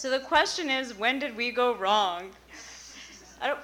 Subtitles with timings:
[0.00, 2.30] So the question is, when did we go wrong?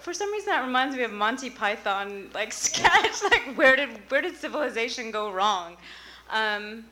[0.01, 3.23] for some reason, that reminds me of Monty Python, like sketch.
[3.23, 5.79] Like, where did where did civilization go wrong?
[6.29, 6.85] Um,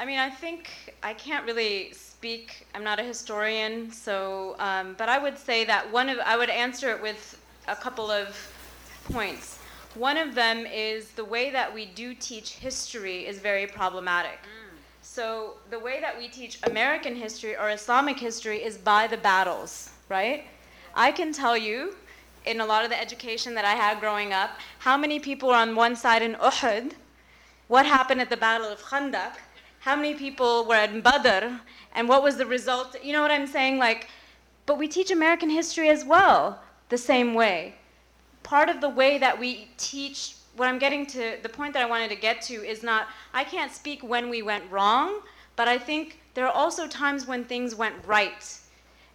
[0.00, 2.66] I mean, I think I can't really speak.
[2.74, 6.48] I'm not a historian, so um, but I would say that one of I would
[6.48, 8.34] answer it with a couple of
[9.12, 9.58] points.
[9.94, 14.38] One of them is the way that we do teach history is very problematic.
[15.08, 19.90] So the way that we teach American history or Islamic history is by the battles,
[20.10, 20.44] right?
[20.94, 21.96] I can tell you,
[22.44, 25.54] in a lot of the education that I had growing up, how many people were
[25.54, 26.92] on one side in Uhud,
[27.68, 29.36] what happened at the Battle of Khandaq,
[29.78, 31.60] how many people were in Badr,
[31.94, 32.96] and what was the result.
[33.02, 33.78] You know what I'm saying?
[33.78, 34.08] Like,
[34.66, 37.76] but we teach American history as well the same way.
[38.42, 41.86] Part of the way that we teach, what I'm getting to, the point that I
[41.86, 45.20] wanted to get to is not, I can't speak when we went wrong,
[45.54, 48.58] but I think there are also times when things went right.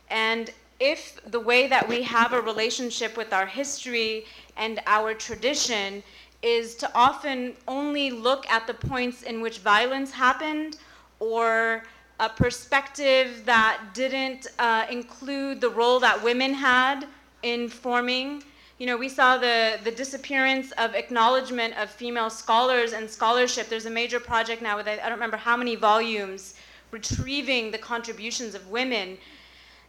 [0.10, 4.26] And if the way that we have a relationship with our history
[4.58, 6.04] and our tradition
[6.42, 10.78] is to often only look at the points in which violence happened
[11.20, 11.84] or
[12.20, 17.08] a perspective that didn't uh, include the role that women had
[17.44, 18.44] in forming.
[18.82, 23.70] You know, we saw the, the disappearance of acknowledgement of female scholars and scholarship.
[23.70, 26.56] There's a major project now with, I don't remember how many volumes,
[26.90, 29.20] retrieving the contributions of women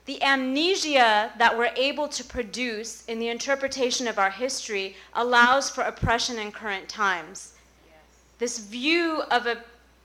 [0.05, 5.85] the amnesia that we're able to produce in the interpretation of our history allows for
[5.85, 7.55] oppression in current times.
[7.87, 7.97] Yes.
[8.39, 9.57] This view of a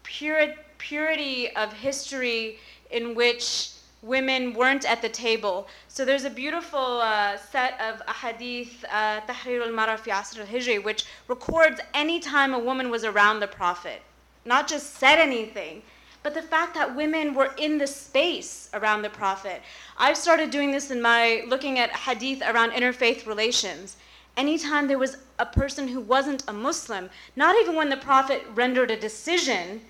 [0.03, 2.59] purity of history
[2.91, 3.71] in which
[4.01, 5.67] women weren't at the table.
[5.87, 11.05] So there's a beautiful uh, set of ahadith, uh, Tahrir al-Mara fi Asr al-Hijri, which
[11.27, 14.01] records any time a woman was around the Prophet.
[14.45, 15.81] Not just said anything,
[16.23, 19.61] but the fact that women were in the space around the Prophet.
[19.97, 23.97] I've started doing this in my looking at hadith around interfaith relations.
[24.35, 28.91] Anytime there was a person who wasn't a Muslim, not even when the Prophet rendered
[28.91, 29.81] a decision,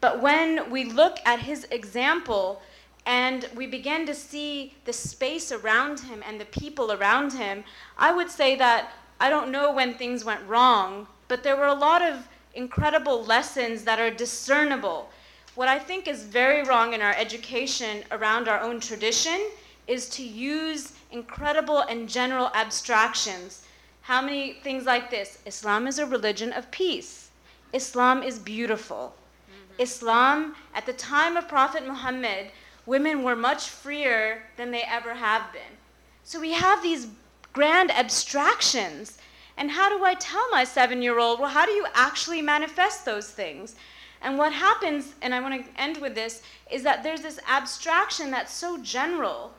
[0.00, 2.60] but when we look at his example
[3.06, 7.64] and we begin to see the space around him and the people around him,
[7.98, 11.74] I would say that I don't know when things went wrong, but there were a
[11.74, 15.10] lot of incredible lessons that are discernible
[15.54, 19.38] what I think is very wrong in our education around our own tradition
[19.86, 23.66] is to use incredible and general abstractions.
[24.00, 25.38] How many things like this?
[25.44, 27.28] Islam is a religion of peace.
[27.74, 29.14] Islam is beautiful.
[29.14, 29.82] Mm-hmm.
[29.82, 32.50] Islam, at the time of Prophet Muhammad,
[32.86, 35.76] women were much freer than they ever have been.
[36.24, 37.08] So we have these
[37.52, 39.18] grand abstractions.
[39.56, 43.04] And how do I tell my seven year old, well, how do you actually manifest
[43.04, 43.76] those things?
[44.22, 48.30] And what happens, and I want to end with this, is that there's this abstraction
[48.30, 49.52] that's so general,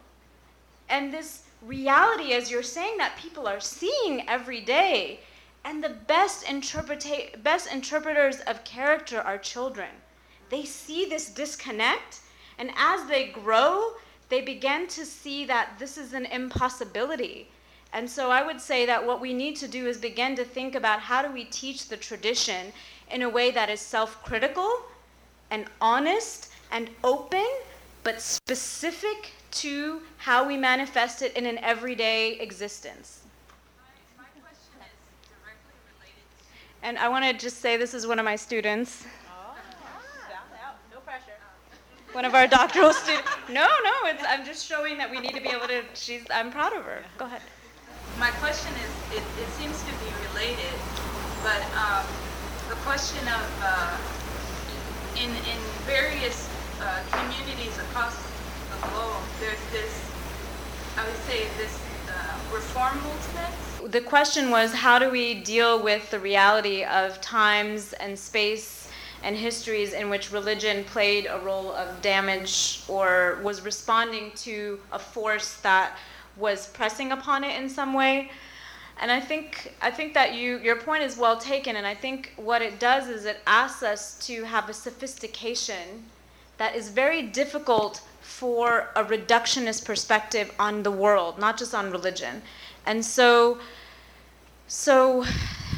[0.89, 5.19] and this reality, as you're saying, that people are seeing every day.
[5.65, 9.89] And the best, interpreta- best interpreters of character are children.
[10.49, 12.19] They see this disconnect,
[12.57, 13.93] and as they grow,
[14.29, 17.47] they begin to see that this is an impossibility.
[17.93, 20.73] And so I would say that what we need to do is begin to think
[20.73, 22.73] about how do we teach the tradition
[23.11, 24.81] in a way that is self critical
[25.51, 27.45] and honest and open,
[28.03, 33.19] but specific to how we manifest it in an everyday existence.
[36.81, 39.05] And I want to just say this is one of my students.
[42.13, 43.27] One of our doctoral students.
[43.49, 45.81] No, no, it's, I'm just showing that we need to be able to.
[45.95, 46.23] She's.
[46.31, 47.03] I'm proud of her.
[47.17, 47.41] Go ahead.
[48.19, 50.77] My question is, it, it seems to be related,
[51.41, 52.05] but um,
[52.69, 53.97] the question of uh,
[55.15, 55.59] in in
[55.89, 56.47] various
[56.81, 59.93] uh, communities across the globe, there's this,
[60.95, 61.79] I would say, this
[62.09, 63.91] uh, reform movement.
[63.91, 68.82] The question was, how do we deal with the reality of times and space
[69.23, 74.99] and histories in which religion played a role of damage or was responding to a
[74.99, 75.97] force that
[76.35, 78.29] was pressing upon it in some way?
[78.99, 82.33] And I think I think that you your point is well taken and I think
[82.35, 86.05] what it does is it asks us to have a sophistication
[86.57, 92.41] that is very difficult for a reductionist perspective on the world, not just on religion.
[92.85, 93.57] And so
[94.67, 95.25] so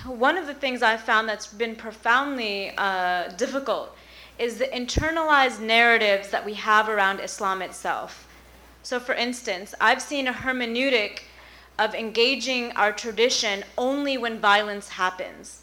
[0.08, 3.96] one of the things I've found that's been profoundly uh, difficult
[4.38, 8.28] is the internalized narratives that we have around Islam itself.
[8.84, 11.22] So, for instance, I've seen a hermeneutic
[11.80, 15.62] of engaging our tradition only when violence happens.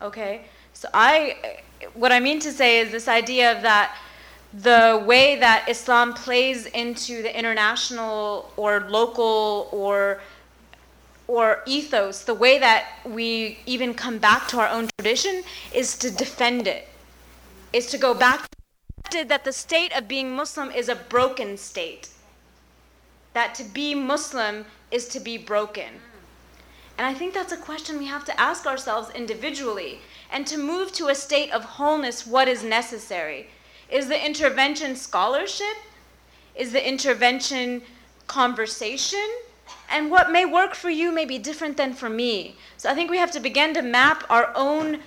[0.00, 0.42] Okay?
[0.72, 1.60] So I
[1.94, 3.96] what I mean to say is this idea of that
[4.52, 10.20] the way that Islam plays into the international or local or
[11.26, 15.42] or ethos, the way that we even come back to our own tradition
[15.72, 16.88] is to defend it,
[17.72, 18.46] is to go back
[19.10, 22.08] to that the state of being Muslim is a broken state.
[23.32, 26.00] That to be Muslim is to be broken.
[26.96, 30.00] And I think that's a question we have to ask ourselves individually.
[30.30, 33.48] And to move to a state of wholeness, what is necessary?
[33.90, 35.76] Is the intervention scholarship?
[36.54, 37.82] Is the intervention
[38.26, 39.28] conversation?
[39.90, 42.56] And what may work for you may be different than for me.
[42.76, 45.00] So I think we have to begin to map our own,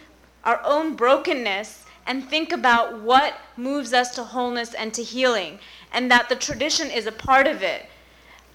[0.44, 5.60] our own brokenness and think about what moves us to wholeness and to healing,
[5.92, 7.86] and that the tradition is a part of it.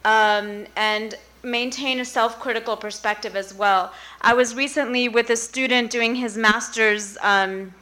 [0.04, 3.92] Um, and maintain a self critical perspective as well.
[4.20, 7.74] I was recently with a student doing his master's um,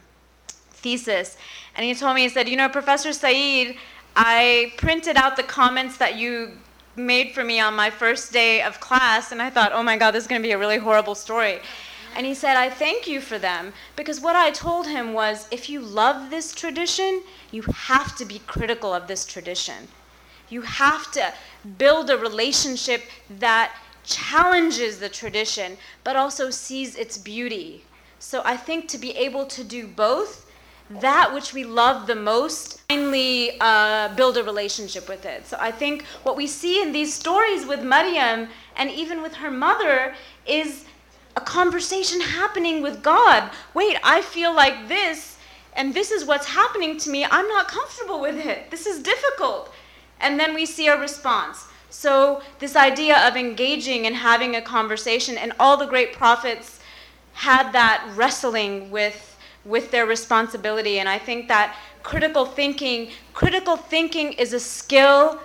[0.71, 1.37] thesis,
[1.75, 3.77] and he told me, he said, You know, Professor Saeed,
[4.15, 6.57] I printed out the comments that you
[6.95, 10.11] made for me on my first day of class, and I thought, oh my God,
[10.11, 11.59] this is going to be a really horrible story.
[12.15, 15.69] And he said, I thank you for them because what I told him was if
[15.69, 19.87] you love this tradition, you have to be critical of this tradition.
[20.49, 21.33] You have to
[21.77, 23.73] build a relationship that
[24.03, 27.85] challenges the tradition but also sees its beauty.
[28.19, 30.50] So I think to be able to do both
[30.99, 35.45] that which we love the most, finally uh, build a relationship with it.
[35.47, 39.51] So I think what we see in these stories with Maryam and even with her
[39.51, 40.13] mother
[40.45, 40.85] is
[41.35, 43.51] a conversation happening with God.
[43.73, 45.37] Wait, I feel like this,
[45.75, 47.25] and this is what's happening to me.
[47.25, 48.69] I'm not comfortable with it.
[48.69, 49.73] This is difficult.
[50.19, 51.65] And then we see a response.
[51.89, 56.79] So, this idea of engaging and having a conversation, and all the great prophets
[57.33, 59.30] had that wrestling with
[59.65, 60.99] with their responsibility.
[60.99, 65.39] And I think that critical thinking, critical thinking is a skill.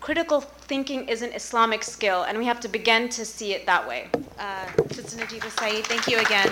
[0.00, 3.86] Critical thinking is an Islamic skill, and we have to begin to see it that
[3.86, 4.08] way.
[4.38, 4.66] Uh,
[5.50, 6.50] Saeed, thank you again.